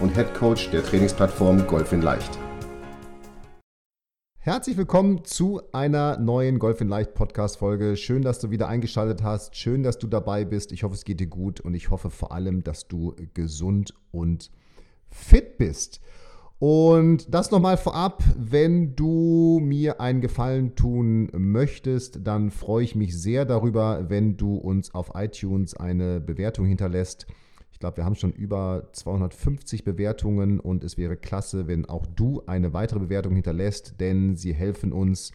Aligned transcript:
und 0.00 0.14
Head 0.14 0.34
Coach 0.34 0.70
der 0.70 0.82
Trainingsplattform 0.82 1.66
Golf 1.66 1.92
in 1.92 2.02
Leicht. 2.02 2.38
Herzlich 4.38 4.78
willkommen 4.78 5.24
zu 5.24 5.60
einer 5.72 6.18
neuen 6.18 6.58
Golf 6.58 6.80
in 6.80 6.88
Leicht 6.88 7.14
Podcast 7.14 7.58
Folge. 7.58 7.96
Schön, 7.96 8.22
dass 8.22 8.38
du 8.38 8.50
wieder 8.50 8.68
eingeschaltet 8.68 9.22
hast. 9.22 9.54
Schön, 9.54 9.82
dass 9.82 9.98
du 9.98 10.06
dabei 10.06 10.46
bist. 10.46 10.72
Ich 10.72 10.82
hoffe, 10.82 10.94
es 10.94 11.04
geht 11.04 11.20
dir 11.20 11.26
gut 11.26 11.60
und 11.60 11.74
ich 11.74 11.90
hoffe 11.90 12.08
vor 12.08 12.32
allem, 12.32 12.64
dass 12.64 12.88
du 12.88 13.14
gesund 13.34 13.94
und 14.10 14.50
fit 15.10 15.58
bist. 15.58 16.00
Und 16.58 17.32
das 17.34 17.50
nochmal 17.50 17.76
vorab, 17.76 18.22
wenn 18.36 18.96
du 18.96 19.60
mir 19.62 20.00
einen 20.00 20.20
Gefallen 20.22 20.74
tun 20.74 21.30
möchtest, 21.32 22.26
dann 22.26 22.50
freue 22.50 22.84
ich 22.84 22.94
mich 22.94 23.20
sehr 23.20 23.44
darüber, 23.44 24.08
wenn 24.08 24.36
du 24.36 24.56
uns 24.56 24.94
auf 24.94 25.12
iTunes 25.14 25.74
eine 25.74 26.20
Bewertung 26.20 26.66
hinterlässt. 26.66 27.26
Ich 27.80 27.82
glaube, 27.82 27.96
wir 27.96 28.04
haben 28.04 28.14
schon 28.14 28.32
über 28.32 28.90
250 28.92 29.84
Bewertungen 29.84 30.60
und 30.60 30.84
es 30.84 30.98
wäre 30.98 31.16
klasse, 31.16 31.66
wenn 31.66 31.86
auch 31.86 32.04
du 32.04 32.42
eine 32.44 32.74
weitere 32.74 32.98
Bewertung 32.98 33.32
hinterlässt, 33.32 33.94
denn 34.00 34.36
sie 34.36 34.52
helfen 34.52 34.92
uns. 34.92 35.32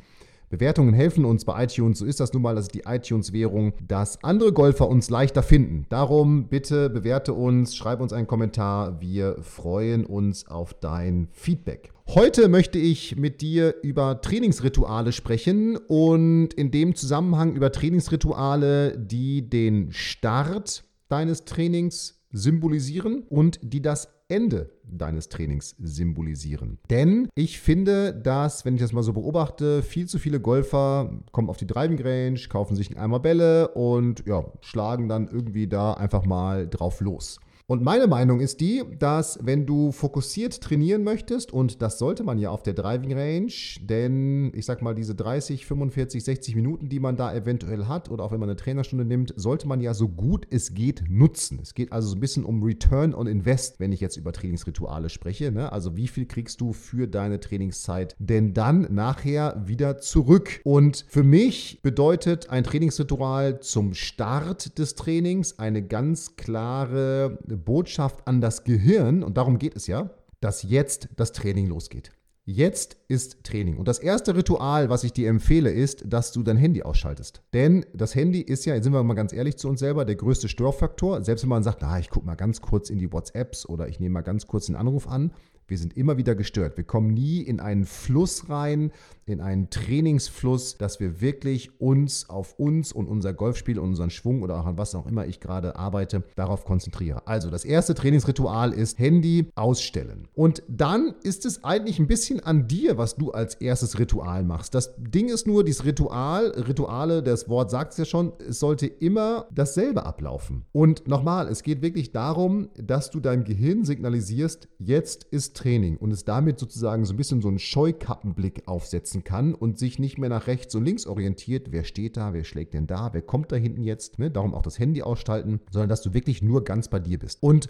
Bewertungen 0.52 0.94
helfen 0.94 1.26
uns 1.26 1.44
bei 1.44 1.64
iTunes, 1.64 1.98
so 1.98 2.06
ist 2.06 2.20
das 2.20 2.34
nun 2.34 2.44
mal, 2.44 2.54
das 2.54 2.66
ist 2.66 2.76
die 2.76 2.84
iTunes-Währung, 2.86 3.74
dass 3.88 4.24
andere 4.24 4.54
Golfer 4.54 4.88
uns 4.88 5.10
leichter 5.10 5.42
finden. 5.42 5.88
Darum 5.90 6.48
bitte 6.48 6.92
bewerte 6.92 7.34
uns, 7.34 7.76
schreib 7.76 8.00
uns 8.00 8.14
einen 8.14 8.28
Kommentar, 8.28 9.02
wir 9.02 9.38
freuen 9.42 10.06
uns 10.06 10.48
auf 10.48 10.76
dein 10.76 11.30
Feedback. 11.32 11.94
Heute 12.10 12.48
möchte 12.48 12.78
ich 12.78 13.16
mit 13.16 13.42
dir 13.42 13.74
über 13.82 14.22
Trainingsrituale 14.22 15.14
sprechen 15.14 15.78
und 15.78 16.54
in 16.54 16.70
dem 16.70 16.94
Zusammenhang 16.94 17.56
über 17.56 17.72
Trainingsrituale, 17.72 19.00
die 19.00 19.50
den 19.50 19.92
Start 19.92 20.84
deines 21.10 21.46
Trainings 21.46 22.15
symbolisieren 22.36 23.24
und 23.30 23.60
die 23.64 23.82
das 23.82 24.10
Ende 24.28 24.72
deines 24.84 25.30
Trainings 25.30 25.76
symbolisieren. 25.80 26.80
Denn 26.90 27.30
ich 27.36 27.60
finde, 27.60 28.14
dass, 28.14 28.66
wenn 28.66 28.76
ich 28.76 28.82
das 28.82 28.92
mal 28.92 29.04
so 29.04 29.14
beobachte, 29.14 29.84
viel 29.84 30.08
zu 30.08 30.20
viele 30.20 30.40
Golfer 30.40 31.22
kommen 31.32 31.50
auf 31.50 31.58
die 31.58 31.68
Driving 31.68 32.02
Range, 32.02 32.40
kaufen 32.50 32.76
sich 32.76 32.98
Eimer 32.98 33.20
Bälle 33.20 33.70
und 33.70 34.24
ja, 34.28 34.46
schlagen 34.62 35.08
dann 35.08 35.28
irgendwie 35.28 35.68
da 35.68 35.94
einfach 35.94 36.26
mal 36.26 36.68
drauf 36.68 37.02
los. 37.02 37.40
Und 37.68 37.82
meine 37.82 38.06
Meinung 38.06 38.42
ist 38.42 38.62
die, 38.62 38.84
dass 39.00 39.40
wenn 39.42 39.66
du 39.66 39.92
fokussiert 39.92 40.62
trainieren 40.62 41.04
möchtest, 41.04 41.52
und 41.52 41.82
das 41.82 41.98
sollte 41.98 42.24
man 42.24 42.38
ja 42.38 42.52
auf 42.52 42.62
der 42.62 42.76
Driving 42.76 43.14
Range, 43.14 43.52
denn 43.82 44.52
ich 44.54 44.66
sag 44.66 44.84
mal, 44.84 44.94
diese 44.94 45.16
30, 45.16 45.66
45, 45.66 46.24
60 46.24 46.56
Minuten, 46.56 46.90
die 46.90 47.00
man 47.00 47.16
da 47.16 47.34
eventuell 47.34 47.86
hat, 47.86 48.12
oder 48.12 48.24
auch 48.24 48.32
wenn 48.32 48.40
man 48.40 48.50
eine 48.50 48.56
Trainerstunde 48.56 49.04
nimmt, 49.04 49.34
sollte 49.36 49.68
man 49.68 49.82
ja 49.82 49.96
so 49.96 50.10
gut 50.10 50.46
es 50.52 50.76
geht 50.76 51.06
nutzen. 51.10 51.60
Es 51.60 51.74
geht 51.74 51.92
also 51.92 52.10
so 52.10 52.16
ein 52.16 52.20
bisschen 52.20 52.46
um 52.46 52.62
Return 52.62 53.16
on 53.16 53.26
Invest, 53.26 53.80
wenn 53.80 53.92
ich 53.92 54.00
jetzt 54.00 54.18
über 54.18 54.32
Trainingsrituale 54.32 55.10
spreche. 55.10 55.52
Ne? 55.52 55.72
Also 55.72 55.98
wie 55.98 56.08
viel 56.08 56.28
kriegst 56.28 56.62
du 56.62 56.72
für 56.72 57.08
deine 57.08 57.40
Trainingszeit 57.40 58.16
denn 58.20 58.54
dann 58.54 58.94
nachher 58.94 59.64
wieder 59.66 59.98
zurück? 59.98 60.62
Und 60.64 61.06
für 61.08 61.24
mich 61.24 61.80
bedeutet 61.82 62.52
ein 62.52 62.64
Trainingsritual 62.64 63.60
zum 63.60 63.96
Start 63.96 64.78
des 64.78 64.94
Trainings 64.94 65.58
eine 65.58 65.82
ganz 65.82 66.36
klare 66.36 67.40
Botschaft 67.56 68.28
an 68.28 68.42
das 68.42 68.64
Gehirn, 68.64 69.24
und 69.24 69.38
darum 69.38 69.58
geht 69.58 69.76
es 69.76 69.88
ja, 69.88 70.10
dass 70.42 70.64
jetzt 70.64 71.10
das 71.16 71.32
Training 71.32 71.68
losgeht. 71.68 72.12
Jetzt 72.48 72.98
ist 73.08 73.44
Training. 73.44 73.78
Und 73.78 73.88
das 73.88 73.98
erste 73.98 74.36
Ritual, 74.36 74.92
was 74.92 75.04
ich 75.04 75.14
dir 75.14 75.30
empfehle, 75.30 75.72
ist, 75.72 76.04
dass 76.06 76.32
du 76.32 76.44
dein 76.44 76.58
Handy 76.58 76.84
ausschaltest. 76.84 77.42
Denn 77.54 77.88
das 77.96 78.14
Handy 78.14 78.40
ist 78.40 78.66
ja, 78.66 78.76
jetzt 78.76 78.84
sind 78.84 78.94
wir 78.94 79.02
mal 79.02 79.16
ganz 79.16 79.34
ehrlich 79.34 79.58
zu 79.58 79.68
uns 79.68 79.80
selber, 79.80 80.06
der 80.06 80.16
größte 80.16 80.48
Störfaktor. 80.48 81.24
Selbst 81.24 81.42
wenn 81.42 81.50
man 81.50 81.64
sagt, 81.64 81.84
ah, 81.84 81.98
ich 81.98 82.12
gucke 82.12 82.28
mal 82.28 82.36
ganz 82.36 82.62
kurz 82.62 82.92
in 82.92 83.00
die 83.00 83.12
WhatsApps 83.12 83.68
oder 83.68 83.88
ich 83.88 84.00
nehme 84.00 84.14
mal 84.14 84.22
ganz 84.22 84.46
kurz 84.46 84.68
den 84.68 84.76
Anruf 84.76 85.08
an, 85.08 85.34
wir 85.68 85.78
sind 85.78 85.98
immer 85.98 86.18
wieder 86.18 86.36
gestört. 86.36 86.78
Wir 86.78 86.84
kommen 86.84 87.14
nie 87.14 87.42
in 87.42 87.60
einen 87.60 87.86
Fluss 87.86 88.50
rein, 88.50 88.92
in 89.26 89.42
einen 89.42 89.70
Trainingsfluss, 89.72 90.78
dass 90.78 91.00
wir 91.00 91.22
wirklich 91.22 91.80
uns 91.82 92.30
auf 92.30 92.60
uns 92.60 92.92
und 92.92 93.08
unser 93.08 93.34
Golfspiel 93.34 93.80
und 93.80 93.90
unseren 93.90 94.12
Schwung 94.12 94.44
oder 94.44 94.60
auch 94.60 94.68
an 94.68 94.78
was 94.78 94.94
auch 94.94 95.08
immer 95.08 95.26
ich 95.26 95.40
gerade 95.40 95.76
arbeite, 95.76 96.24
darauf 96.36 96.66
konzentriere. 96.66 97.28
Also 97.28 97.50
das 97.50 97.66
erste 97.66 97.96
Trainingsritual 97.96 98.74
ist 98.74 99.00
Handy 99.00 99.50
ausstellen. 99.56 100.28
Und 100.36 100.62
dann 100.68 101.16
ist 101.24 101.46
es 101.46 101.64
eigentlich 101.64 101.98
ein 101.98 102.08
bisschen 102.08 102.40
an 102.42 102.68
dir, 102.68 102.98
was 102.98 103.16
du 103.16 103.32
als 103.32 103.56
erstes 103.56 103.98
Ritual 103.98 104.44
machst. 104.44 104.76
Das 104.76 104.94
Ding 104.98 105.30
ist 105.30 105.48
nur, 105.48 105.64
dieses 105.64 105.86
Ritual, 105.86 106.50
Rituale, 106.50 107.24
das 107.24 107.50
Wort 107.50 107.72
sagt 107.72 107.94
es 107.94 107.98
ja 107.98 108.06
schon, 108.06 108.34
es 108.48 108.60
sollte 108.60 108.86
immer 108.86 109.48
dasselbe 109.52 110.06
ablaufen. 110.06 110.66
Und 110.72 111.08
nochmal, 111.08 111.48
es 111.48 111.64
geht 111.64 111.82
wirklich 111.82 112.12
darum, 112.12 112.70
dass 112.78 113.10
du 113.10 113.20
deinem 113.20 113.44
Gehirn 113.44 113.86
signalisierst, 113.86 114.68
jetzt 114.78 115.24
ist 115.24 115.55
Training 115.56 115.98
und 115.98 116.12
es 116.12 116.26
damit 116.26 116.60
sozusagen 116.60 117.06
so 117.06 117.14
ein 117.14 117.18
bisschen 117.18 117.42
so 117.42 117.48
einen 117.48 117.60
Scheukappenblick 117.60 118.68
aufsetzen 118.68 119.24
kann 119.24 119.56
und 119.56 119.80
sich 119.80 119.98
nicht 119.98 120.18
mehr 120.18 120.30
nach 120.30 120.48
rechts 120.48 120.76
und 120.76 120.86
links 120.86 121.08
orientiert, 121.08 121.72
wer 121.72 121.84
steht 121.84 122.18
da, 122.18 122.34
wer 122.34 122.44
schlägt 122.44 122.74
denn 122.74 122.88
da, 122.88 123.14
wer 123.14 123.22
kommt 123.22 123.52
da 123.52 123.56
hinten 123.56 123.84
jetzt, 123.84 124.20
ne? 124.20 124.30
darum 124.30 124.54
auch 124.54 124.62
das 124.62 124.78
Handy 124.78 125.02
ausschalten, 125.02 125.60
sondern 125.72 125.90
dass 125.90 126.02
du 126.02 126.14
wirklich 126.14 126.42
nur 126.42 126.64
ganz 126.64 126.88
bei 126.88 127.00
dir 127.00 127.18
bist. 127.18 127.42
Und 127.42 127.70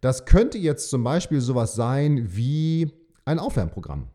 das 0.00 0.24
könnte 0.24 0.58
jetzt 0.58 0.90
zum 0.90 1.04
Beispiel 1.04 1.40
sowas 1.40 1.74
sein 1.74 2.36
wie 2.36 2.90
ein 3.24 3.38
Aufwärmprogramm. 3.38 4.08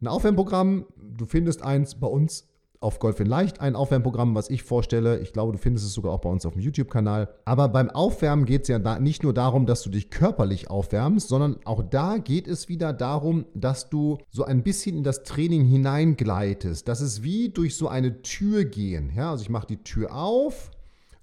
Ein 0.00 0.08
Aufwärmprogramm, 0.08 0.86
du 0.96 1.26
findest 1.26 1.62
eins 1.62 1.94
bei 1.94 2.08
uns 2.08 2.48
auf 2.82 2.98
Golf 2.98 3.20
in 3.20 3.26
Leicht 3.26 3.60
ein 3.60 3.76
Aufwärmprogramm, 3.76 4.34
was 4.34 4.50
ich 4.50 4.62
vorstelle. 4.62 5.18
Ich 5.20 5.32
glaube, 5.32 5.52
du 5.52 5.58
findest 5.58 5.86
es 5.86 5.92
sogar 5.92 6.12
auch 6.12 6.20
bei 6.20 6.30
uns 6.30 6.44
auf 6.44 6.54
dem 6.54 6.62
YouTube-Kanal. 6.62 7.28
Aber 7.44 7.68
beim 7.68 7.90
Aufwärmen 7.90 8.44
geht 8.44 8.62
es 8.62 8.68
ja 8.68 8.78
da 8.78 8.98
nicht 8.98 9.22
nur 9.22 9.32
darum, 9.32 9.66
dass 9.66 9.82
du 9.82 9.90
dich 9.90 10.10
körperlich 10.10 10.70
aufwärmst, 10.70 11.28
sondern 11.28 11.56
auch 11.64 11.82
da 11.82 12.18
geht 12.18 12.48
es 12.48 12.68
wieder 12.68 12.92
darum, 12.92 13.46
dass 13.54 13.88
du 13.88 14.18
so 14.30 14.44
ein 14.44 14.62
bisschen 14.62 14.96
in 14.98 15.04
das 15.04 15.22
Training 15.22 15.64
hineingleitest. 15.64 16.86
Das 16.88 17.00
ist 17.00 17.22
wie 17.22 17.48
durch 17.48 17.76
so 17.76 17.88
eine 17.88 18.22
Tür 18.22 18.64
gehen. 18.64 19.12
Ja, 19.14 19.30
also 19.30 19.42
ich 19.42 19.50
mache 19.50 19.66
die 19.66 19.82
Tür 19.82 20.14
auf, 20.14 20.70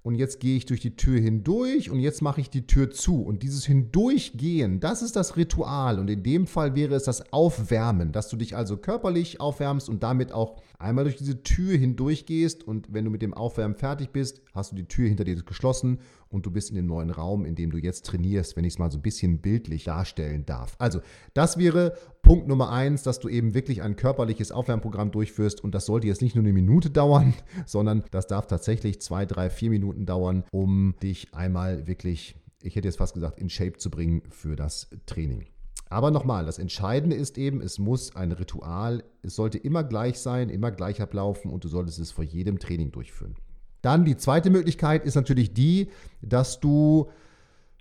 und 0.02 0.14
jetzt 0.14 0.40
gehe 0.40 0.56
ich 0.56 0.64
durch 0.64 0.80
die 0.80 0.96
Tür 0.96 1.20
hindurch 1.20 1.90
und 1.90 2.00
jetzt 2.00 2.22
mache 2.22 2.40
ich 2.40 2.48
die 2.48 2.66
Tür 2.66 2.90
zu. 2.90 3.22
Und 3.22 3.42
dieses 3.42 3.66
Hindurchgehen, 3.66 4.80
das 4.80 5.02
ist 5.02 5.14
das 5.14 5.36
Ritual. 5.36 5.98
Und 5.98 6.08
in 6.08 6.22
dem 6.22 6.46
Fall 6.46 6.74
wäre 6.74 6.94
es 6.94 7.04
das 7.04 7.32
Aufwärmen, 7.34 8.10
dass 8.10 8.30
du 8.30 8.36
dich 8.36 8.56
also 8.56 8.78
körperlich 8.78 9.40
aufwärmst 9.40 9.90
und 9.90 10.02
damit 10.02 10.32
auch 10.32 10.62
einmal 10.78 11.04
durch 11.04 11.16
diese 11.16 11.42
Tür 11.42 11.76
hindurchgehst. 11.76 12.66
Und 12.66 12.92
wenn 12.94 13.04
du 13.04 13.10
mit 13.10 13.20
dem 13.20 13.34
Aufwärmen 13.34 13.76
fertig 13.76 14.08
bist, 14.08 14.40
hast 14.54 14.72
du 14.72 14.76
die 14.76 14.88
Tür 14.88 15.06
hinter 15.06 15.24
dir 15.24 15.36
geschlossen 15.36 15.98
und 16.30 16.46
du 16.46 16.50
bist 16.50 16.70
in 16.70 16.76
dem 16.76 16.86
neuen 16.86 17.10
Raum, 17.10 17.44
in 17.44 17.54
dem 17.54 17.70
du 17.70 17.76
jetzt 17.76 18.06
trainierst, 18.06 18.56
wenn 18.56 18.64
ich 18.64 18.74
es 18.74 18.78
mal 18.78 18.90
so 18.90 18.96
ein 18.96 19.02
bisschen 19.02 19.40
bildlich 19.40 19.84
darstellen 19.84 20.46
darf. 20.46 20.76
Also, 20.78 21.00
das 21.34 21.58
wäre 21.58 21.94
Punkt 22.22 22.48
Nummer 22.48 22.70
eins, 22.70 23.02
dass 23.02 23.18
du 23.18 23.28
eben 23.28 23.54
wirklich 23.54 23.82
ein 23.82 23.96
körperliches 23.96 24.52
Aufwärmprogramm 24.52 25.10
durchführst 25.10 25.62
und 25.62 25.74
das 25.74 25.86
sollte 25.86 26.06
jetzt 26.06 26.22
nicht 26.22 26.34
nur 26.34 26.44
eine 26.44 26.52
Minute 26.52 26.90
dauern, 26.90 27.34
sondern 27.66 28.04
das 28.10 28.26
darf 28.26 28.46
tatsächlich 28.46 29.00
zwei, 29.00 29.26
drei, 29.26 29.50
vier 29.50 29.70
Minuten 29.70 30.06
dauern, 30.06 30.44
um 30.50 30.94
dich 31.02 31.34
einmal 31.34 31.86
wirklich, 31.86 32.36
ich 32.62 32.76
hätte 32.76 32.88
jetzt 32.88 32.98
fast 32.98 33.14
gesagt, 33.14 33.38
in 33.40 33.50
Shape 33.50 33.78
zu 33.78 33.90
bringen 33.90 34.22
für 34.30 34.56
das 34.56 34.88
Training. 35.06 35.46
Aber 35.88 36.12
nochmal, 36.12 36.46
das 36.46 36.60
Entscheidende 36.60 37.16
ist 37.16 37.36
eben, 37.36 37.60
es 37.60 37.80
muss 37.80 38.14
ein 38.14 38.30
Ritual, 38.30 39.02
es 39.22 39.34
sollte 39.34 39.58
immer 39.58 39.82
gleich 39.82 40.20
sein, 40.20 40.48
immer 40.48 40.70
gleich 40.70 41.02
ablaufen 41.02 41.50
und 41.50 41.64
du 41.64 41.68
solltest 41.68 41.98
es 41.98 42.12
vor 42.12 42.22
jedem 42.22 42.60
Training 42.60 42.92
durchführen. 42.92 43.34
Dann 43.82 44.04
die 44.04 44.16
zweite 44.16 44.50
Möglichkeit 44.50 45.04
ist 45.04 45.16
natürlich 45.16 45.52
die, 45.52 45.88
dass 46.22 46.60
du, 46.60 47.10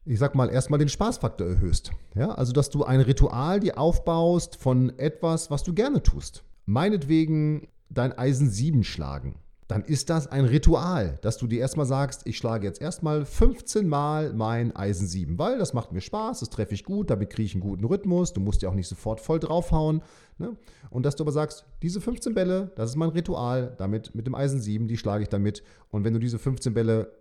ich 0.09 0.19
sag 0.19 0.35
mal, 0.35 0.50
erstmal 0.50 0.79
den 0.79 0.89
Spaßfaktor 0.89 1.47
erhöhst. 1.47 1.91
Ja, 2.15 2.31
also, 2.31 2.51
dass 2.51 2.69
du 2.69 2.83
ein 2.83 3.01
Ritual 3.01 3.59
dir 3.59 3.77
aufbaust 3.77 4.56
von 4.56 4.97
etwas, 4.97 5.51
was 5.51 5.63
du 5.63 5.73
gerne 5.73 6.01
tust. 6.01 6.44
Meinetwegen 6.65 7.67
dein 7.89 8.17
Eisen 8.17 8.50
7 8.50 8.83
schlagen 8.83 9.35
dann 9.69 9.83
ist 9.83 10.09
das 10.09 10.25
ein 10.25 10.45
Ritual, 10.45 11.19
dass 11.21 11.38
du 11.38 11.45
dir 11.45 11.59
erstmal 11.59 11.85
sagst, 11.85 12.25
ich 12.25 12.38
schlage 12.38 12.65
jetzt 12.65 12.81
erstmal 12.81 13.23
15 13.23 13.88
Mal 13.88 14.33
mein 14.33 14.75
Eisen 14.75 15.07
7, 15.07 15.38
weil 15.38 15.59
das 15.59 15.73
macht 15.73 15.91
mir 15.91 16.01
Spaß, 16.01 16.39
das 16.39 16.50
treffe 16.50 16.73
ich 16.73 16.83
gut, 16.83 17.12
damit 17.12 17.29
kriege 17.29 17.45
ich 17.45 17.53
einen 17.53 17.62
guten 17.62 17.85
Rhythmus, 17.85 18.33
du 18.33 18.41
musst 18.41 18.63
ja 18.63 18.69
auch 18.69 18.73
nicht 18.73 18.88
sofort 18.88 19.21
voll 19.21 19.39
draufhauen. 19.39 20.01
Ne? 20.39 20.57
Und 20.89 21.05
dass 21.05 21.15
du 21.15 21.23
aber 21.23 21.31
sagst, 21.31 21.67
diese 21.83 22.01
15 22.01 22.33
Bälle, 22.33 22.71
das 22.75 22.89
ist 22.89 22.95
mein 22.95 23.09
Ritual, 23.09 23.75
damit 23.77 24.15
mit 24.15 24.25
dem 24.25 24.33
Eisen 24.33 24.59
7, 24.59 24.88
die 24.88 24.97
schlage 24.97 25.21
ich 25.21 25.29
damit. 25.29 25.62
Und 25.91 26.03
wenn 26.03 26.13
du 26.13 26.19
diese 26.19 26.39
15 26.39 26.73
Bälle 26.73 27.12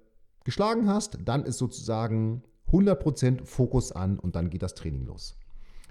geschlagen 0.43 0.89
hast, 0.89 1.19
dann 1.27 1.45
ist 1.45 1.59
sozusagen 1.59 2.43
100% 2.73 3.45
Fokus 3.45 3.93
an 3.93 4.19
und 4.19 4.37
dann 4.37 4.51
geht 4.51 4.63
das 4.63 4.75
Training 4.75 5.07
los. 5.07 5.37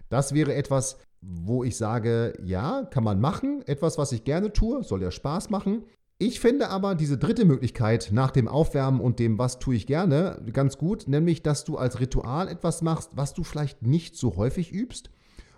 Das 0.10 0.34
wäre 0.34 0.54
etwas, 0.54 0.98
wo 1.22 1.64
ich 1.64 1.76
sage, 1.78 2.34
ja, 2.44 2.84
kann 2.84 3.04
man 3.04 3.20
machen, 3.20 3.64
etwas, 3.68 3.98
was 3.98 4.12
ich 4.12 4.24
gerne 4.24 4.54
tue, 4.54 4.84
soll 4.84 5.02
ja 5.02 5.12
Spaß 5.12 5.50
machen. 5.50 5.84
Ich 6.20 6.40
finde 6.40 6.70
aber 6.70 6.96
diese 6.96 7.18
dritte 7.18 7.46
Möglichkeit 7.46 8.10
nach 8.12 8.32
dem 8.32 8.48
Aufwärmen 8.48 9.02
und 9.02 9.20
dem, 9.20 9.38
was 9.38 9.60
tue 9.60 9.76
ich 9.76 9.86
gerne, 9.86 10.42
ganz 10.52 10.78
gut, 10.78 11.08
nämlich, 11.08 11.44
dass 11.44 11.64
du 11.64 11.78
als 11.78 12.00
Ritual 12.00 12.48
etwas 12.48 12.82
machst, 12.82 13.12
was 13.16 13.34
du 13.34 13.44
vielleicht 13.44 13.84
nicht 13.84 14.16
so 14.16 14.36
häufig 14.36 14.72
übst 14.72 15.12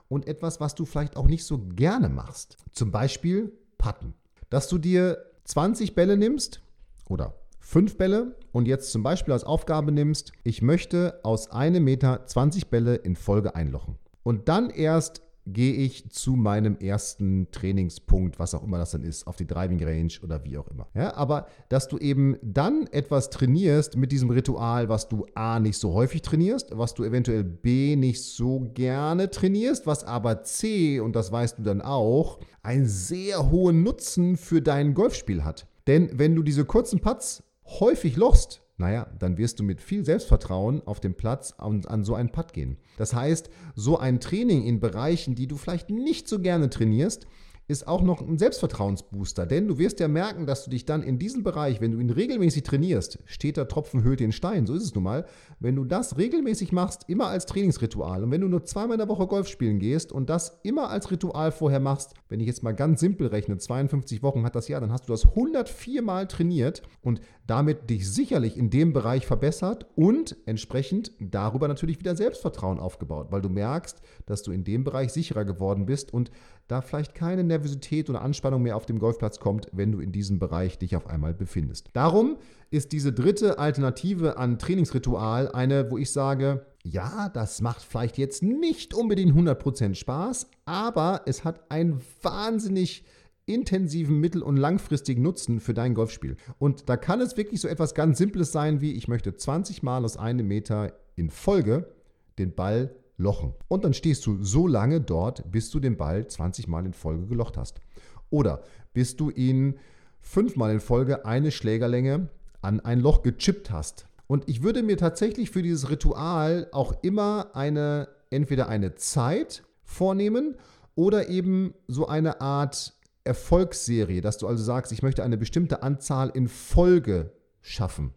und 0.09 0.27
etwas, 0.27 0.59
was 0.59 0.75
du 0.75 0.85
vielleicht 0.85 1.15
auch 1.15 1.27
nicht 1.27 1.45
so 1.45 1.59
gerne 1.59 2.09
machst. 2.09 2.57
Zum 2.71 2.91
Beispiel 2.91 3.53
Patten. 3.77 4.15
Dass 4.49 4.67
du 4.67 4.77
dir 4.77 5.17
20 5.45 5.95
Bälle 5.95 6.17
nimmst 6.17 6.61
oder 7.07 7.38
5 7.69 7.97
Bälle 7.97 8.35
und 8.51 8.67
jetzt 8.67 8.91
zum 8.91 9.03
Beispiel 9.03 9.31
als 9.31 9.43
Aufgabe 9.43 9.91
nimmst, 9.91 10.31
ich 10.43 10.63
möchte 10.63 11.19
aus 11.21 11.51
einem 11.51 11.83
Meter 11.83 12.25
20 12.25 12.71
Bälle 12.71 12.95
in 12.95 13.15
Folge 13.15 13.53
einlochen. 13.53 13.99
Und 14.23 14.49
dann 14.49 14.71
erst 14.71 15.21
gehe 15.45 15.73
ich 15.75 16.09
zu 16.09 16.31
meinem 16.31 16.77
ersten 16.77 17.51
Trainingspunkt, 17.51 18.39
was 18.39 18.55
auch 18.55 18.63
immer 18.63 18.79
das 18.79 18.89
dann 18.89 19.03
ist, 19.03 19.27
auf 19.27 19.35
die 19.35 19.45
Driving 19.45 19.83
Range 19.83 20.11
oder 20.23 20.43
wie 20.45 20.57
auch 20.57 20.67
immer. 20.69 20.87
Ja, 20.95 21.15
aber 21.15 21.45
dass 21.69 21.87
du 21.87 21.99
eben 21.99 22.37
dann 22.41 22.87
etwas 22.87 23.29
trainierst 23.29 23.95
mit 23.95 24.11
diesem 24.11 24.31
Ritual, 24.31 24.89
was 24.89 25.07
du 25.07 25.27
A 25.35 25.59
nicht 25.59 25.77
so 25.77 25.93
häufig 25.93 26.23
trainierst, 26.23 26.75
was 26.75 26.95
du 26.95 27.03
eventuell 27.03 27.43
B 27.43 27.95
nicht 27.95 28.23
so 28.23 28.71
gerne 28.73 29.29
trainierst, 29.29 29.85
was 29.85 30.03
aber 30.03 30.41
C, 30.41 30.99
und 30.99 31.15
das 31.15 31.31
weißt 31.31 31.59
du 31.59 31.61
dann 31.61 31.83
auch, 31.83 32.39
einen 32.63 32.87
sehr 32.87 33.51
hohen 33.51 33.83
Nutzen 33.83 34.37
für 34.37 34.59
dein 34.59 34.95
Golfspiel 34.95 35.43
hat. 35.43 35.67
Denn 35.85 36.09
wenn 36.13 36.35
du 36.35 36.41
diese 36.41 36.65
kurzen 36.65 36.99
Putts 36.99 37.43
häufig 37.79 38.15
lochst, 38.15 38.61
naja, 38.77 39.07
dann 39.19 39.37
wirst 39.37 39.59
du 39.59 39.63
mit 39.63 39.81
viel 39.81 40.05
Selbstvertrauen 40.05 40.81
auf 40.85 40.99
dem 40.99 41.13
Platz 41.13 41.53
an, 41.57 41.85
an 41.85 42.03
so 42.03 42.15
einen 42.15 42.31
Putt 42.31 42.53
gehen. 42.53 42.77
Das 42.97 43.13
heißt, 43.13 43.49
so 43.75 43.97
ein 43.97 44.19
Training 44.19 44.63
in 44.63 44.79
Bereichen, 44.79 45.35
die 45.35 45.47
du 45.47 45.57
vielleicht 45.57 45.89
nicht 45.89 46.27
so 46.27 46.39
gerne 46.39 46.69
trainierst, 46.69 47.27
ist 47.69 47.87
auch 47.87 48.01
noch 48.01 48.19
ein 48.19 48.39
Selbstvertrauensbooster, 48.39 49.45
denn 49.45 49.67
du 49.67 49.77
wirst 49.77 49.99
ja 49.99 50.07
merken, 50.07 50.47
dass 50.47 50.63
du 50.63 50.71
dich 50.71 50.85
dann 50.85 51.03
in 51.03 51.19
diesem 51.19 51.43
Bereich, 51.43 51.79
wenn 51.79 51.91
du 51.91 51.99
ihn 51.99 52.09
regelmäßig 52.09 52.63
trainierst, 52.63 53.19
steht 53.25 53.57
der 53.57 53.67
Tropfen 53.67 54.01
höhlt 54.01 54.19
den 54.19 54.31
Stein, 54.31 54.65
so 54.65 54.73
ist 54.73 54.83
es 54.83 54.95
nun 54.95 55.03
mal, 55.03 55.27
wenn 55.59 55.75
du 55.75 55.85
das 55.85 56.17
regelmäßig 56.17 56.71
machst, 56.71 57.07
immer 57.07 57.27
als 57.27 57.45
Trainingsritual. 57.45 58.23
Und 58.23 58.31
wenn 58.31 58.41
du 58.41 58.47
nur 58.47 58.65
zweimal 58.65 58.95
in 58.95 58.99
der 58.99 59.07
Woche 59.07 59.27
Golf 59.27 59.47
spielen 59.47 59.77
gehst 59.77 60.11
und 60.11 60.31
das 60.31 60.59
immer 60.63 60.89
als 60.89 61.11
Ritual 61.11 61.51
vorher 61.51 61.79
machst, 61.79 62.15
wenn 62.27 62.39
ich 62.39 62.47
jetzt 62.47 62.63
mal 62.63 62.73
ganz 62.73 63.01
simpel 63.01 63.27
rechne, 63.27 63.59
52 63.59 64.23
Wochen 64.23 64.45
hat 64.45 64.55
das 64.55 64.67
Jahr, 64.67 64.81
dann 64.81 64.91
hast 64.91 65.07
du 65.07 65.13
das 65.13 65.27
104 65.27 66.01
Mal 66.01 66.27
trainiert. 66.27 66.81
Und 67.01 67.21
damit 67.49 67.89
dich 67.89 68.07
sicherlich 68.11 68.57
in 68.57 68.69
dem 68.69 68.93
Bereich 68.93 69.25
verbessert 69.25 69.87
und 69.95 70.37
entsprechend 70.45 71.11
darüber 71.19 71.67
natürlich 71.67 71.97
wieder 71.97 72.15
Selbstvertrauen 72.15 72.79
aufgebaut, 72.79 73.27
weil 73.31 73.41
du 73.41 73.49
merkst, 73.49 74.01
dass 74.27 74.43
du 74.43 74.51
in 74.51 74.63
dem 74.63 74.83
Bereich 74.83 75.11
sicherer 75.11 75.45
geworden 75.45 75.87
bist 75.87 76.13
und 76.13 76.29
da 76.67 76.81
vielleicht 76.81 77.15
keine 77.15 77.43
Nervosität 77.43 78.07
oder 78.07 78.21
Anspannung 78.21 78.61
mehr 78.61 78.75
auf 78.75 78.85
dem 78.85 78.99
Golfplatz 78.99 79.39
kommt, 79.39 79.67
wenn 79.71 79.91
du 79.91 79.99
in 79.99 80.11
diesem 80.11 80.37
Bereich 80.37 80.77
dich 80.77 80.95
auf 80.95 81.07
einmal 81.07 81.33
befindest. 81.33 81.89
Darum 81.93 82.37
ist 82.69 82.91
diese 82.91 83.11
dritte 83.11 83.57
Alternative 83.57 84.37
an 84.37 84.59
Trainingsritual 84.59 85.51
eine, 85.51 85.89
wo 85.89 85.97
ich 85.97 86.11
sage, 86.11 86.67
ja, 86.83 87.29
das 87.29 87.61
macht 87.61 87.81
vielleicht 87.81 88.19
jetzt 88.19 88.43
nicht 88.43 88.93
unbedingt 88.93 89.33
100% 89.33 89.95
Spaß, 89.95 90.51
aber 90.65 91.23
es 91.25 91.43
hat 91.43 91.71
einen 91.71 91.99
wahnsinnig 92.21 93.03
intensiven 93.49 94.19
mittel- 94.19 94.43
und 94.43 94.57
langfristigen 94.57 95.23
Nutzen 95.23 95.59
für 95.59 95.73
dein 95.73 95.95
Golfspiel. 95.95 96.37
Und 96.59 96.87
da 96.87 96.97
kann 96.97 97.19
es 97.19 97.35
wirklich 97.35 97.61
so 97.61 97.67
etwas 97.67 97.95
ganz 97.95 98.17
Simples 98.17 98.51
sein 98.51 98.79
wie, 98.79 98.93
ich 98.93 99.07
möchte 99.07 99.35
20 99.35 99.83
Mal 99.83 100.05
aus 100.05 100.17
einem 100.17 100.47
Meter 100.47 100.93
in 101.15 101.29
Folge 101.29 101.91
den 102.37 102.55
Ball 102.55 102.95
lochen. 103.17 103.53
Und 103.67 103.83
dann 103.83 103.93
stehst 103.93 104.25
du 104.25 104.41
so 104.43 104.67
lange 104.67 105.01
dort, 105.01 105.51
bis 105.51 105.69
du 105.71 105.79
den 105.79 105.97
Ball 105.97 106.27
20 106.27 106.67
Mal 106.67 106.85
in 106.85 106.93
Folge 106.93 107.27
gelocht 107.27 107.57
hast. 107.57 107.81
Oder 108.29 108.63
bis 108.93 109.15
du 109.15 109.29
ihn 109.29 109.75
fünfmal 110.21 110.71
in 110.71 110.79
Folge 110.79 111.25
eine 111.25 111.51
Schlägerlänge 111.51 112.29
an 112.61 112.79
ein 112.79 112.99
Loch 112.99 113.23
gechippt 113.23 113.71
hast. 113.71 114.07
Und 114.27 114.47
ich 114.47 114.61
würde 114.61 114.83
mir 114.83 114.97
tatsächlich 114.97 115.49
für 115.49 115.63
dieses 115.63 115.89
Ritual 115.89 116.67
auch 116.71 116.93
immer 117.01 117.55
eine, 117.55 118.09
entweder 118.29 118.69
eine 118.69 118.95
Zeit 118.95 119.63
vornehmen 119.83 120.55
oder 120.95 121.29
eben 121.29 121.73
so 121.87 122.07
eine 122.07 122.41
Art 122.41 122.93
Erfolgsserie, 123.23 124.21
dass 124.21 124.37
du 124.37 124.47
also 124.47 124.63
sagst, 124.63 124.91
ich 124.91 125.03
möchte 125.03 125.23
eine 125.23 125.37
bestimmte 125.37 125.83
Anzahl 125.83 126.29
in 126.29 126.47
Folge 126.47 127.31
schaffen. 127.61 128.13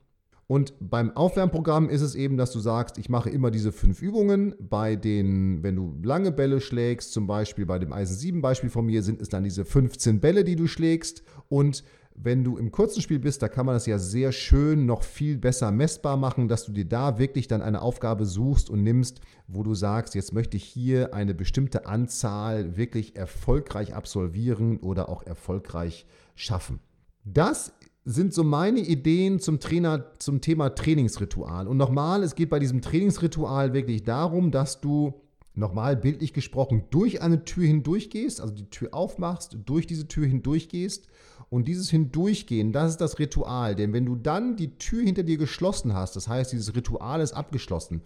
Und 0.46 0.74
beim 0.80 1.16
Aufwärmprogramm 1.16 1.88
ist 1.88 2.02
es 2.02 2.14
eben, 2.14 2.36
dass 2.36 2.52
du 2.52 2.58
sagst, 2.58 2.98
ich 2.98 3.08
mache 3.08 3.30
immer 3.30 3.50
diese 3.50 3.72
fünf 3.72 4.02
Übungen. 4.02 4.54
Bei 4.60 4.96
den, 4.96 5.62
wenn 5.62 5.76
du 5.76 5.98
lange 6.02 6.30
Bälle 6.30 6.60
schlägst, 6.60 7.12
zum 7.12 7.26
Beispiel 7.26 7.64
bei 7.64 7.78
dem 7.78 7.92
Eisen 7.92 8.14
7 8.14 8.42
Beispiel 8.42 8.68
von 8.68 8.84
mir, 8.84 9.02
sind 9.02 9.22
es 9.22 9.30
dann 9.30 9.44
diese 9.44 9.64
15 9.64 10.20
Bälle, 10.20 10.44
die 10.44 10.56
du 10.56 10.66
schlägst. 10.66 11.22
Und 11.48 11.84
wenn 12.14 12.44
du 12.44 12.56
im 12.56 12.70
kurzen 12.70 13.00
Spiel 13.02 13.18
bist, 13.18 13.42
da 13.42 13.48
kann 13.48 13.66
man 13.66 13.74
das 13.74 13.86
ja 13.86 13.98
sehr 13.98 14.32
schön 14.32 14.86
noch 14.86 15.02
viel 15.02 15.38
besser 15.38 15.70
messbar 15.70 16.16
machen, 16.16 16.48
dass 16.48 16.64
du 16.64 16.72
dir 16.72 16.84
da 16.84 17.18
wirklich 17.18 17.48
dann 17.48 17.62
eine 17.62 17.82
Aufgabe 17.82 18.26
suchst 18.26 18.70
und 18.70 18.82
nimmst, 18.82 19.20
wo 19.48 19.62
du 19.62 19.74
sagst, 19.74 20.14
jetzt 20.14 20.32
möchte 20.32 20.56
ich 20.56 20.64
hier 20.64 21.14
eine 21.14 21.34
bestimmte 21.34 21.86
Anzahl 21.86 22.76
wirklich 22.76 23.16
erfolgreich 23.16 23.94
absolvieren 23.94 24.78
oder 24.78 25.08
auch 25.08 25.24
erfolgreich 25.24 26.06
schaffen. 26.34 26.80
Das 27.24 27.72
sind 28.04 28.34
so 28.34 28.42
meine 28.42 28.80
Ideen 28.80 29.38
zum 29.38 29.60
Trainer, 29.60 30.18
zum 30.18 30.40
Thema 30.40 30.70
Trainingsritual. 30.70 31.68
Und 31.68 31.76
nochmal, 31.76 32.22
es 32.22 32.34
geht 32.34 32.50
bei 32.50 32.58
diesem 32.58 32.82
Trainingsritual 32.82 33.74
wirklich 33.74 34.02
darum, 34.02 34.50
dass 34.50 34.80
du 34.80 35.14
nochmal 35.54 35.96
bildlich 35.96 36.32
gesprochen 36.32 36.84
durch 36.90 37.22
eine 37.22 37.44
Tür 37.44 37.66
hindurchgehst, 37.66 38.40
also 38.40 38.54
die 38.54 38.70
Tür 38.70 38.92
aufmachst, 38.92 39.58
durch 39.64 39.86
diese 39.86 40.08
Tür 40.08 40.26
hindurchgehst 40.26 41.06
und 41.52 41.68
dieses 41.68 41.90
Hindurchgehen, 41.90 42.72
das 42.72 42.92
ist 42.92 43.02
das 43.02 43.18
Ritual. 43.18 43.74
Denn 43.74 43.92
wenn 43.92 44.06
du 44.06 44.16
dann 44.16 44.56
die 44.56 44.78
Tür 44.78 45.02
hinter 45.02 45.22
dir 45.22 45.36
geschlossen 45.36 45.92
hast, 45.92 46.16
das 46.16 46.26
heißt, 46.26 46.50
dieses 46.50 46.74
Ritual 46.74 47.20
ist 47.20 47.34
abgeschlossen, 47.34 48.00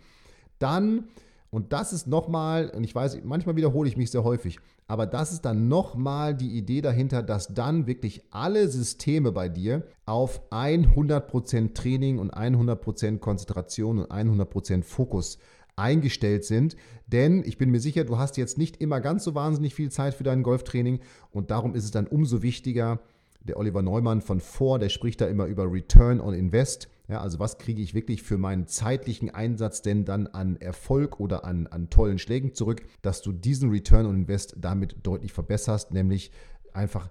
dann 0.59 1.05
und 1.51 1.73
das 1.73 1.93
ist 1.93 2.09
nochmal, 2.09 2.71
und 2.71 2.83
ich 2.83 2.93
weiß, 2.93 3.21
manchmal 3.23 3.55
wiederhole 3.55 3.89
ich 3.89 3.97
mich 3.97 4.11
sehr 4.11 4.25
häufig, 4.25 4.59
aber 4.89 5.07
das 5.07 5.33
ist 5.33 5.43
dann 5.43 5.69
nochmal 5.69 6.35
die 6.35 6.59
Idee 6.59 6.81
dahinter, 6.81 7.23
dass 7.23 7.55
dann 7.55 7.87
wirklich 7.87 8.25
alle 8.33 8.67
Systeme 8.67 9.31
bei 9.31 9.49
dir 9.49 9.87
auf 10.07 10.43
100% 10.51 11.73
Training 11.73 12.19
und 12.19 12.35
100% 12.35 13.21
Konzentration 13.21 14.01
und 14.01 14.11
100% 14.11 14.83
Fokus 14.83 15.39
eingestellt 15.77 16.45
sind. 16.45 16.77
Denn 17.07 17.45
ich 17.47 17.59
bin 17.59 17.71
mir 17.71 17.81
sicher, 17.81 18.03
du 18.03 18.19
hast 18.19 18.37
jetzt 18.39 18.59
nicht 18.59 18.79
immer 18.79 19.01
ganz 19.01 19.23
so 19.23 19.37
wahnsinnig 19.37 19.73
viel 19.73 19.93
Zeit 19.93 20.15
für 20.15 20.25
dein 20.25 20.43
Golftraining 20.43 20.99
und 21.31 21.53
darum 21.53 21.77
ist 21.77 21.85
es 21.85 21.93
dann 21.93 22.09
umso 22.09 22.43
wichtiger, 22.43 22.99
der 23.47 23.59
Oliver 23.59 23.83
Neumann 23.83 24.21
von 24.21 24.41
vor, 24.41 24.79
der 24.79 24.89
spricht 24.89 25.21
da 25.21 25.27
immer 25.27 25.47
über 25.47 25.71
Return 25.71 26.21
on 26.21 26.35
Invest. 26.35 26.89
Ja, 27.09 27.21
also 27.21 27.39
was 27.39 27.59
kriege 27.59 27.81
ich 27.81 27.95
wirklich 27.95 28.23
für 28.23 28.37
meinen 28.37 28.67
zeitlichen 28.67 29.31
Einsatz 29.31 29.81
denn 29.81 30.05
dann 30.05 30.27
an 30.27 30.57
Erfolg 30.57 31.21
oder 31.21 31.45
an, 31.45 31.69
an 31.69 31.89
tollen 31.89 32.19
Schlägen 32.19 32.53
zurück, 32.53 32.83
dass 33.03 33.23
du 33.23 33.33
diesen 33.33 33.71
Return 33.71 34.07
on 34.07 34.17
Invest 34.17 34.57
damit 34.59 34.97
deutlich 35.05 35.33
verbesserst, 35.33 35.93
nämlich 35.93 36.33
einfach 36.73 37.11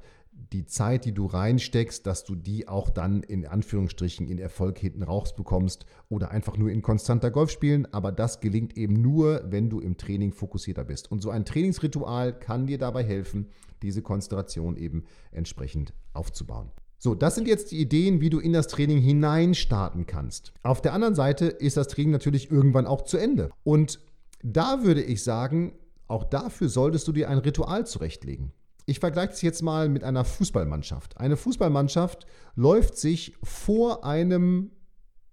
die 0.53 0.65
Zeit, 0.65 1.05
die 1.05 1.13
du 1.13 1.25
reinsteckst, 1.25 2.05
dass 2.05 2.23
du 2.23 2.35
die 2.35 2.67
auch 2.67 2.89
dann 2.89 3.23
in 3.23 3.45
Anführungsstrichen 3.45 4.27
in 4.27 4.37
Erfolg 4.37 4.77
hinten 4.77 5.03
rausbekommst 5.03 5.85
oder 6.09 6.31
einfach 6.31 6.57
nur 6.57 6.69
in 6.69 6.81
konstanter 6.81 7.31
Golf 7.31 7.49
spielen. 7.51 7.87
Aber 7.93 8.11
das 8.11 8.39
gelingt 8.39 8.77
eben 8.77 9.01
nur, 9.01 9.43
wenn 9.49 9.69
du 9.69 9.79
im 9.79 9.97
Training 9.97 10.31
fokussierter 10.31 10.83
bist. 10.83 11.11
Und 11.11 11.21
so 11.21 11.29
ein 11.29 11.45
Trainingsritual 11.45 12.37
kann 12.37 12.67
dir 12.67 12.77
dabei 12.77 13.03
helfen, 13.03 13.47
diese 13.81 14.01
Konzentration 14.01 14.77
eben 14.77 15.03
entsprechend 15.31 15.93
aufzubauen. 16.13 16.71
So, 16.97 17.13
das 17.13 17.35
sind 17.35 17.47
jetzt 17.47 17.71
die 17.71 17.79
Ideen, 17.79 18.21
wie 18.21 18.29
du 18.29 18.39
in 18.39 18.53
das 18.53 18.67
Training 18.67 18.99
hinein 18.99 19.53
starten 19.53 20.05
kannst. 20.05 20.53
Auf 20.63 20.81
der 20.81 20.93
anderen 20.93 21.15
Seite 21.15 21.45
ist 21.45 21.77
das 21.77 21.87
Training 21.87 22.11
natürlich 22.11 22.49
irgendwann 22.49 22.87
auch 22.87 23.03
zu 23.03 23.17
Ende. 23.17 23.51
Und 23.63 23.99
da 24.41 24.83
würde 24.83 25.03
ich 25.03 25.23
sagen, 25.23 25.73
auch 26.07 26.23
dafür 26.23 26.69
solltest 26.69 27.07
du 27.07 27.11
dir 27.11 27.29
ein 27.29 27.37
Ritual 27.37 27.85
zurechtlegen. 27.85 28.53
Ich 28.85 28.99
vergleiche 28.99 29.33
es 29.33 29.41
jetzt 29.41 29.63
mal 29.63 29.89
mit 29.89 30.03
einer 30.03 30.23
Fußballmannschaft. 30.23 31.17
Eine 31.17 31.37
Fußballmannschaft 31.37 32.27
läuft 32.55 32.97
sich 32.97 33.35
vor 33.41 34.05
einem 34.05 34.71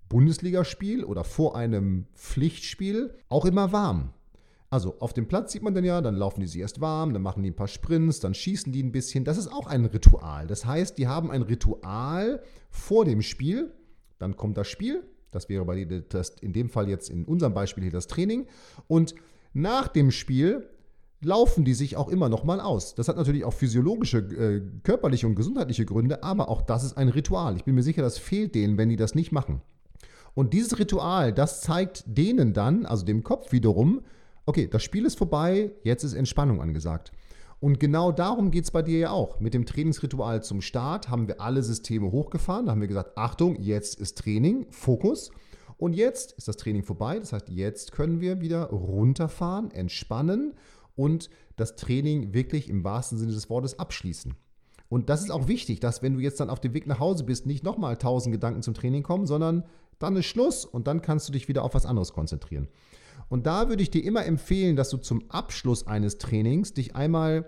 Bundesligaspiel 0.08 1.04
oder 1.04 1.24
vor 1.24 1.56
einem 1.56 2.06
Pflichtspiel 2.14 3.14
auch 3.28 3.44
immer 3.44 3.72
warm. 3.72 4.14
Also 4.70 4.98
auf 5.00 5.12
dem 5.12 5.28
Platz 5.28 5.52
sieht 5.52 5.62
man 5.62 5.74
dann 5.74 5.84
ja, 5.84 6.00
dann 6.00 6.16
laufen 6.16 6.40
die 6.40 6.46
sich 6.46 6.62
erst 6.62 6.80
warm, 6.80 7.12
dann 7.12 7.20
machen 7.20 7.42
die 7.42 7.50
ein 7.50 7.56
paar 7.56 7.68
Sprints, 7.68 8.20
dann 8.20 8.32
schießen 8.32 8.72
die 8.72 8.82
ein 8.82 8.90
bisschen. 8.90 9.22
Das 9.22 9.36
ist 9.36 9.48
auch 9.48 9.66
ein 9.66 9.84
Ritual. 9.84 10.46
Das 10.46 10.64
heißt, 10.64 10.96
die 10.96 11.06
haben 11.06 11.30
ein 11.30 11.42
Ritual 11.42 12.42
vor 12.70 13.04
dem 13.04 13.20
Spiel, 13.20 13.70
dann 14.18 14.34
kommt 14.34 14.56
das 14.56 14.68
Spiel, 14.68 15.02
das 15.30 15.50
wäre 15.50 15.66
bei 15.66 15.84
das, 15.84 16.30
in 16.40 16.54
dem 16.54 16.70
Fall 16.70 16.88
jetzt 16.88 17.10
in 17.10 17.26
unserem 17.26 17.52
Beispiel 17.52 17.84
hier 17.84 17.92
das 17.92 18.06
Training. 18.06 18.46
Und 18.86 19.14
nach 19.52 19.88
dem 19.88 20.10
Spiel 20.10 20.68
laufen 21.22 21.64
die 21.64 21.74
sich 21.74 21.96
auch 21.96 22.08
immer 22.08 22.28
noch 22.28 22.44
mal 22.44 22.60
aus. 22.60 22.94
Das 22.94 23.08
hat 23.08 23.16
natürlich 23.16 23.44
auch 23.44 23.52
physiologische, 23.52 24.18
äh, 24.18 24.62
körperliche 24.82 25.26
und 25.26 25.34
gesundheitliche 25.34 25.84
Gründe, 25.84 26.22
aber 26.22 26.48
auch 26.48 26.62
das 26.62 26.84
ist 26.84 26.96
ein 26.96 27.08
Ritual. 27.08 27.56
Ich 27.56 27.64
bin 27.64 27.74
mir 27.74 27.82
sicher, 27.82 28.02
das 28.02 28.18
fehlt 28.18 28.54
denen, 28.54 28.76
wenn 28.78 28.88
die 28.88 28.96
das 28.96 29.14
nicht 29.14 29.32
machen. 29.32 29.62
Und 30.34 30.52
dieses 30.52 30.78
Ritual, 30.78 31.32
das 31.32 31.60
zeigt 31.60 32.04
denen 32.06 32.52
dann, 32.52 32.86
also 32.86 33.04
dem 33.04 33.22
Kopf 33.22 33.52
wiederum, 33.52 34.02
okay, 34.46 34.66
das 34.66 34.82
Spiel 34.82 35.04
ist 35.04 35.18
vorbei, 35.18 35.72
jetzt 35.84 36.04
ist 36.04 36.14
Entspannung 36.14 36.60
angesagt. 36.60 37.12
Und 37.60 37.78
genau 37.78 38.10
darum 38.10 38.50
geht 38.50 38.64
es 38.64 38.72
bei 38.72 38.82
dir 38.82 38.98
ja 38.98 39.10
auch. 39.10 39.38
Mit 39.38 39.54
dem 39.54 39.66
Trainingsritual 39.66 40.42
zum 40.42 40.62
Start 40.62 41.08
haben 41.10 41.28
wir 41.28 41.40
alle 41.40 41.62
Systeme 41.62 42.10
hochgefahren. 42.10 42.66
Da 42.66 42.72
haben 42.72 42.80
wir 42.80 42.88
gesagt, 42.88 43.16
Achtung, 43.16 43.54
jetzt 43.60 44.00
ist 44.00 44.18
Training, 44.18 44.66
Fokus. 44.70 45.30
Und 45.76 45.92
jetzt 45.92 46.32
ist 46.32 46.48
das 46.48 46.56
Training 46.56 46.82
vorbei. 46.82 47.20
Das 47.20 47.32
heißt, 47.32 47.50
jetzt 47.50 47.92
können 47.92 48.20
wir 48.20 48.40
wieder 48.40 48.64
runterfahren, 48.70 49.70
entspannen 49.70 50.54
und 50.96 51.30
das 51.56 51.76
Training 51.76 52.32
wirklich 52.34 52.68
im 52.68 52.84
wahrsten 52.84 53.18
Sinne 53.18 53.32
des 53.32 53.50
Wortes 53.50 53.78
abschließen. 53.78 54.34
Und 54.88 55.08
das 55.08 55.22
ist 55.22 55.30
auch 55.30 55.48
wichtig, 55.48 55.80
dass 55.80 56.02
wenn 56.02 56.14
du 56.14 56.20
jetzt 56.20 56.38
dann 56.40 56.50
auf 56.50 56.60
dem 56.60 56.74
Weg 56.74 56.86
nach 56.86 56.98
Hause 56.98 57.24
bist, 57.24 57.46
nicht 57.46 57.64
nochmal 57.64 57.96
tausend 57.96 58.32
Gedanken 58.32 58.62
zum 58.62 58.74
Training 58.74 59.02
kommen, 59.02 59.26
sondern 59.26 59.64
dann 59.98 60.16
ist 60.16 60.26
Schluss 60.26 60.64
und 60.64 60.86
dann 60.86 61.00
kannst 61.00 61.28
du 61.28 61.32
dich 61.32 61.48
wieder 61.48 61.62
auf 61.62 61.74
was 61.74 61.86
anderes 61.86 62.12
konzentrieren. 62.12 62.68
Und 63.28 63.46
da 63.46 63.68
würde 63.68 63.82
ich 63.82 63.90
dir 63.90 64.04
immer 64.04 64.26
empfehlen, 64.26 64.76
dass 64.76 64.90
du 64.90 64.98
zum 64.98 65.30
Abschluss 65.30 65.86
eines 65.86 66.18
Trainings 66.18 66.74
dich 66.74 66.94
einmal 66.94 67.46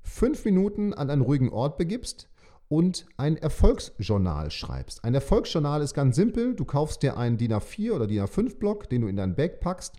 fünf 0.00 0.44
Minuten 0.44 0.94
an 0.94 1.10
einen 1.10 1.22
ruhigen 1.22 1.50
Ort 1.50 1.76
begibst 1.76 2.28
und 2.68 3.06
ein 3.16 3.36
Erfolgsjournal 3.36 4.50
schreibst. 4.50 5.04
Ein 5.04 5.14
Erfolgsjournal 5.14 5.82
ist 5.82 5.94
ganz 5.94 6.16
simpel. 6.16 6.54
Du 6.54 6.64
kaufst 6.64 7.02
dir 7.02 7.16
einen 7.16 7.36
DIN 7.36 7.52
A4 7.52 7.92
oder 7.92 8.06
DIN 8.06 8.22
A5-Block, 8.22 8.88
den 8.88 9.02
du 9.02 9.08
in 9.08 9.16
dein 9.16 9.34
Bag 9.34 9.60
packst. 9.60 9.96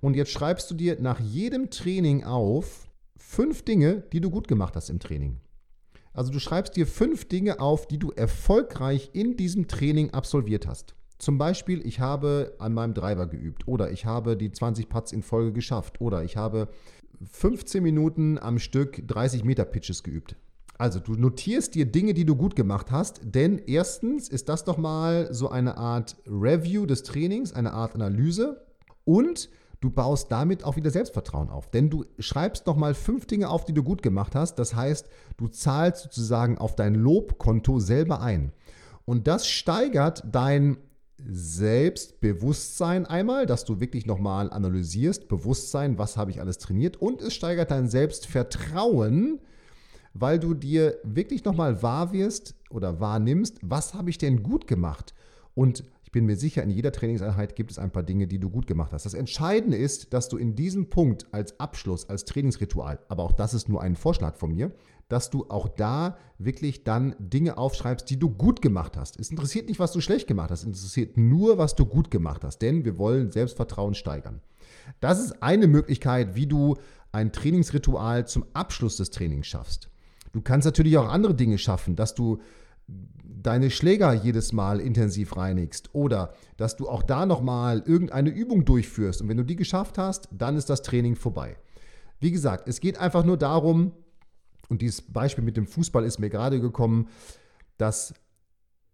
Und 0.00 0.16
jetzt 0.16 0.30
schreibst 0.30 0.70
du 0.70 0.74
dir 0.74 0.98
nach 1.00 1.20
jedem 1.20 1.70
Training 1.70 2.24
auf 2.24 2.88
fünf 3.16 3.62
Dinge, 3.62 4.02
die 4.12 4.20
du 4.20 4.30
gut 4.30 4.48
gemacht 4.48 4.74
hast 4.76 4.90
im 4.90 4.98
Training. 4.98 5.40
Also 6.12 6.32
du 6.32 6.40
schreibst 6.40 6.76
dir 6.76 6.86
fünf 6.86 7.26
Dinge 7.26 7.60
auf, 7.60 7.86
die 7.86 7.98
du 7.98 8.10
erfolgreich 8.10 9.10
in 9.12 9.36
diesem 9.36 9.68
Training 9.68 10.10
absolviert 10.10 10.66
hast. 10.66 10.94
Zum 11.18 11.36
Beispiel, 11.36 11.86
ich 11.86 12.00
habe 12.00 12.54
an 12.58 12.72
meinem 12.72 12.94
Driver 12.94 13.26
geübt 13.26 13.68
oder 13.68 13.90
ich 13.90 14.06
habe 14.06 14.36
die 14.36 14.50
20 14.50 14.88
Putts 14.88 15.12
in 15.12 15.22
Folge 15.22 15.52
geschafft 15.52 16.00
oder 16.00 16.24
ich 16.24 16.36
habe 16.36 16.68
15 17.30 17.82
Minuten 17.82 18.38
am 18.38 18.58
Stück 18.58 19.06
30 19.06 19.44
Meter 19.44 19.66
Pitches 19.66 20.02
geübt. 20.02 20.36
Also 20.78 20.98
du 20.98 21.12
notierst 21.12 21.74
dir 21.74 21.84
Dinge, 21.84 22.14
die 22.14 22.24
du 22.24 22.34
gut 22.36 22.56
gemacht 22.56 22.90
hast, 22.90 23.20
denn 23.22 23.58
erstens 23.58 24.30
ist 24.30 24.48
das 24.48 24.64
doch 24.64 24.78
mal 24.78 25.32
so 25.32 25.50
eine 25.50 25.76
Art 25.76 26.16
Review 26.26 26.86
des 26.86 27.02
Trainings, 27.02 27.52
eine 27.52 27.74
Art 27.74 27.94
Analyse 27.94 28.64
und 29.04 29.50
du 29.80 29.90
baust 29.90 30.30
damit 30.30 30.64
auch 30.64 30.76
wieder 30.76 30.90
Selbstvertrauen 30.90 31.48
auf, 31.48 31.70
denn 31.70 31.90
du 31.90 32.04
schreibst 32.18 32.66
noch 32.66 32.76
mal 32.76 32.94
fünf 32.94 33.26
Dinge 33.26 33.48
auf, 33.48 33.64
die 33.64 33.72
du 33.72 33.82
gut 33.82 34.02
gemacht 34.02 34.34
hast. 34.34 34.56
Das 34.56 34.74
heißt, 34.74 35.08
du 35.36 35.48
zahlst 35.48 36.02
sozusagen 36.02 36.58
auf 36.58 36.76
dein 36.76 36.94
Lobkonto 36.94 37.80
selber 37.80 38.20
ein. 38.20 38.52
Und 39.06 39.26
das 39.26 39.46
steigert 39.46 40.22
dein 40.30 40.76
Selbstbewusstsein 41.26 43.06
einmal, 43.06 43.46
dass 43.46 43.64
du 43.64 43.80
wirklich 43.80 44.06
nochmal 44.06 44.50
analysierst, 44.50 45.28
Bewusstsein, 45.28 45.98
was 45.98 46.16
habe 46.16 46.30
ich 46.30 46.40
alles 46.40 46.58
trainiert. 46.58 46.96
Und 46.96 47.20
es 47.22 47.34
steigert 47.34 47.70
dein 47.70 47.88
Selbstvertrauen, 47.88 49.40
weil 50.14 50.38
du 50.38 50.54
dir 50.54 50.98
wirklich 51.02 51.44
nochmal 51.44 51.82
wahr 51.82 52.12
wirst 52.12 52.54
oder 52.70 53.00
wahrnimmst, 53.00 53.58
was 53.62 53.94
habe 53.94 54.10
ich 54.10 54.18
denn 54.18 54.42
gut 54.42 54.66
gemacht. 54.66 55.14
Und 55.54 55.84
ich 56.10 56.12
bin 56.12 56.26
mir 56.26 56.34
sicher, 56.34 56.64
in 56.64 56.70
jeder 56.70 56.90
Trainingseinheit 56.90 57.54
gibt 57.54 57.70
es 57.70 57.78
ein 57.78 57.92
paar 57.92 58.02
Dinge, 58.02 58.26
die 58.26 58.40
du 58.40 58.50
gut 58.50 58.66
gemacht 58.66 58.92
hast. 58.92 59.06
Das 59.06 59.14
Entscheidende 59.14 59.76
ist, 59.76 60.12
dass 60.12 60.28
du 60.28 60.38
in 60.38 60.56
diesem 60.56 60.90
Punkt 60.90 61.26
als 61.30 61.60
Abschluss, 61.60 62.08
als 62.08 62.24
Trainingsritual, 62.24 62.98
aber 63.06 63.22
auch 63.22 63.30
das 63.30 63.54
ist 63.54 63.68
nur 63.68 63.80
ein 63.80 63.94
Vorschlag 63.94 64.34
von 64.34 64.52
mir, 64.52 64.72
dass 65.06 65.30
du 65.30 65.46
auch 65.48 65.68
da 65.68 66.18
wirklich 66.36 66.82
dann 66.82 67.14
Dinge 67.20 67.56
aufschreibst, 67.58 68.10
die 68.10 68.18
du 68.18 68.28
gut 68.28 68.60
gemacht 68.60 68.96
hast. 68.96 69.20
Es 69.20 69.30
interessiert 69.30 69.68
nicht, 69.68 69.78
was 69.78 69.92
du 69.92 70.00
schlecht 70.00 70.26
gemacht 70.26 70.50
hast, 70.50 70.62
es 70.62 70.66
interessiert 70.66 71.16
nur, 71.16 71.58
was 71.58 71.76
du 71.76 71.86
gut 71.86 72.10
gemacht 72.10 72.42
hast, 72.42 72.58
denn 72.58 72.84
wir 72.84 72.98
wollen 72.98 73.30
Selbstvertrauen 73.30 73.94
steigern. 73.94 74.40
Das 74.98 75.20
ist 75.20 75.44
eine 75.44 75.68
Möglichkeit, 75.68 76.34
wie 76.34 76.48
du 76.48 76.76
ein 77.12 77.30
Trainingsritual 77.30 78.26
zum 78.26 78.46
Abschluss 78.52 78.96
des 78.96 79.10
Trainings 79.10 79.46
schaffst. 79.46 79.90
Du 80.32 80.40
kannst 80.40 80.64
natürlich 80.64 80.98
auch 80.98 81.08
andere 81.08 81.36
Dinge 81.36 81.58
schaffen, 81.58 81.94
dass 81.94 82.16
du 82.16 82.40
deine 83.42 83.70
Schläger 83.70 84.12
jedes 84.12 84.52
Mal 84.52 84.80
intensiv 84.80 85.36
reinigst 85.36 85.94
oder 85.94 86.34
dass 86.56 86.76
du 86.76 86.88
auch 86.88 87.02
da 87.02 87.26
nochmal 87.26 87.82
irgendeine 87.86 88.30
Übung 88.30 88.64
durchführst 88.64 89.22
und 89.22 89.28
wenn 89.28 89.36
du 89.36 89.44
die 89.44 89.56
geschafft 89.56 89.98
hast, 89.98 90.28
dann 90.32 90.56
ist 90.56 90.70
das 90.70 90.82
Training 90.82 91.16
vorbei. 91.16 91.56
Wie 92.20 92.30
gesagt, 92.30 92.68
es 92.68 92.80
geht 92.80 92.98
einfach 92.98 93.24
nur 93.24 93.36
darum, 93.36 93.92
und 94.68 94.82
dieses 94.82 95.02
Beispiel 95.02 95.42
mit 95.42 95.56
dem 95.56 95.66
Fußball 95.66 96.04
ist 96.04 96.18
mir 96.18 96.30
gerade 96.30 96.60
gekommen, 96.60 97.08
dass 97.76 98.14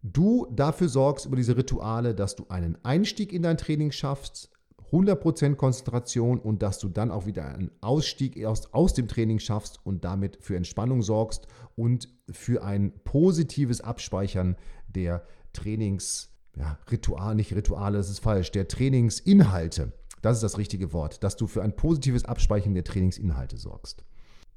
du 0.02 0.46
dafür 0.50 0.88
sorgst 0.88 1.26
über 1.26 1.36
diese 1.36 1.56
Rituale, 1.56 2.14
dass 2.14 2.36
du 2.36 2.46
einen 2.48 2.78
Einstieg 2.84 3.32
in 3.32 3.42
dein 3.42 3.58
Training 3.58 3.92
schaffst, 3.92 4.50
100% 4.96 5.56
Konzentration 5.56 6.38
und 6.38 6.62
dass 6.62 6.78
du 6.78 6.88
dann 6.88 7.10
auch 7.10 7.26
wieder 7.26 7.44
einen 7.46 7.70
Ausstieg 7.80 8.44
aus, 8.44 8.72
aus 8.72 8.94
dem 8.94 9.08
Training 9.08 9.38
schaffst 9.38 9.80
und 9.84 10.04
damit 10.04 10.38
für 10.40 10.56
Entspannung 10.56 11.02
sorgst 11.02 11.46
und 11.74 12.08
für 12.30 12.64
ein 12.64 12.92
positives 13.04 13.80
Abspeichern 13.80 14.56
der 14.88 15.24
Trainings, 15.52 16.30
ja, 16.56 16.78
nicht 17.34 17.54
Rituale, 17.54 17.98
das 17.98 18.10
ist 18.10 18.20
falsch, 18.20 18.50
der 18.52 18.68
Trainingsinhalte. 18.68 19.92
Das 20.22 20.38
ist 20.38 20.42
das 20.42 20.58
richtige 20.58 20.92
Wort, 20.92 21.22
dass 21.22 21.36
du 21.36 21.46
für 21.46 21.62
ein 21.62 21.76
positives 21.76 22.24
Abspeichern 22.24 22.74
der 22.74 22.84
Trainingsinhalte 22.84 23.58
sorgst. 23.58 24.04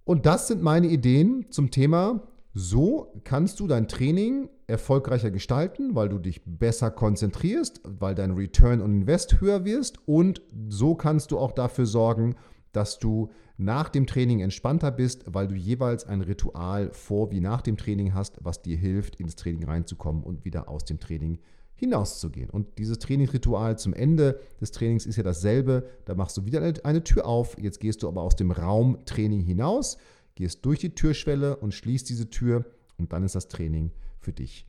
Und 0.05 0.25
das 0.25 0.47
sind 0.47 0.61
meine 0.61 0.87
Ideen 0.87 1.45
zum 1.51 1.69
Thema 1.69 2.21
so 2.59 3.13
kannst 3.23 3.59
du 3.59 3.67
dein 3.67 3.87
Training 3.87 4.49
erfolgreicher 4.67 5.31
gestalten, 5.31 5.95
weil 5.95 6.09
du 6.09 6.19
dich 6.19 6.41
besser 6.45 6.91
konzentrierst, 6.91 7.81
weil 7.83 8.15
dein 8.15 8.31
Return 8.31 8.81
on 8.81 9.01
Invest 9.01 9.39
höher 9.39 9.63
wirst 9.63 9.97
und 10.05 10.41
so 10.67 10.93
kannst 10.95 11.31
du 11.31 11.39
auch 11.39 11.53
dafür 11.53 11.85
sorgen, 11.85 12.35
dass 12.73 12.99
du 12.99 13.29
nach 13.57 13.89
dem 13.89 14.05
Training 14.05 14.41
entspannter 14.41 14.91
bist, 14.91 15.23
weil 15.25 15.47
du 15.47 15.55
jeweils 15.55 16.05
ein 16.05 16.21
Ritual 16.21 16.91
vor 16.91 17.31
wie 17.31 17.39
nach 17.39 17.61
dem 17.61 17.77
Training 17.77 18.13
hast, 18.13 18.37
was 18.41 18.61
dir 18.61 18.77
hilft, 18.77 19.15
ins 19.15 19.35
Training 19.35 19.63
reinzukommen 19.63 20.23
und 20.23 20.45
wieder 20.45 20.69
aus 20.69 20.85
dem 20.85 20.99
Training 20.99 21.39
hinauszugehen. 21.75 22.49
Und 22.49 22.77
dieses 22.77 22.99
Trainingsritual 22.99 23.77
zum 23.77 23.93
Ende 23.93 24.39
des 24.59 24.71
Trainings 24.71 25.05
ist 25.05 25.15
ja 25.15 25.23
dasselbe. 25.23 25.87
Da 26.05 26.13
machst 26.13 26.35
du 26.37 26.45
wieder 26.45 26.61
eine 26.83 27.03
Tür 27.03 27.25
auf, 27.25 27.57
jetzt 27.57 27.79
gehst 27.79 28.03
du 28.03 28.09
aber 28.09 28.21
aus 28.21 28.35
dem 28.35 28.51
Raum 28.51 28.97
Training 29.05 29.41
hinaus 29.41 29.97
gehst 30.39 30.65
durch 30.65 30.79
die 30.79 30.95
Türschwelle 30.95 31.57
und 31.57 31.73
schließt 31.73 32.09
diese 32.09 32.29
Tür 32.29 32.65
und 32.97 33.11
dann 33.13 33.23
ist 33.23 33.35
das 33.35 33.49
Training 33.49 33.91
für 34.19 34.31
dich 34.31 34.65